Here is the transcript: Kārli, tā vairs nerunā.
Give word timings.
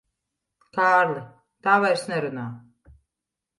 Kārli, 0.77 1.21
tā 1.69 1.77
vairs 1.85 2.07
nerunā. 2.15 2.49